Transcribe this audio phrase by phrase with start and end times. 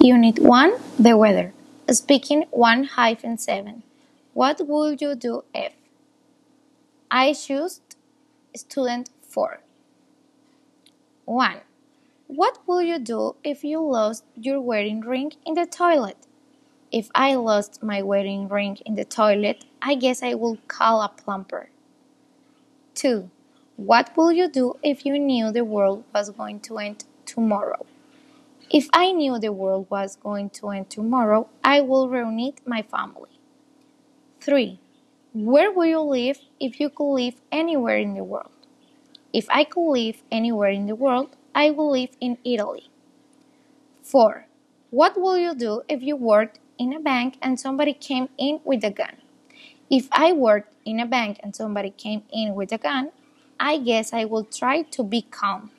[0.00, 1.52] Unit 1 The Weather.
[1.90, 3.82] Speaking 1 hyphen 7.
[4.32, 5.72] What would you do if?
[7.10, 7.80] I choose
[8.54, 9.58] student 4.
[11.24, 11.56] 1.
[12.28, 16.28] What will you do if you lost your wedding ring in the toilet?
[16.92, 21.08] If I lost my wedding ring in the toilet, I guess I will call a
[21.08, 21.70] plumber.
[22.94, 23.28] 2.
[23.74, 27.84] What will you do if you knew the world was going to end tomorrow?
[28.70, 33.40] If I knew the world was going to end tomorrow, I will reunite my family.
[34.42, 34.78] 3.
[35.32, 38.50] Where would you live if you could live anywhere in the world?
[39.32, 42.90] If I could live anywhere in the world, I would live in Italy.
[44.02, 44.46] 4.
[44.90, 48.84] What will you do if you worked in a bank and somebody came in with
[48.84, 49.16] a gun?
[49.90, 53.12] If I worked in a bank and somebody came in with a gun,
[53.58, 55.70] I guess I will try to be calm.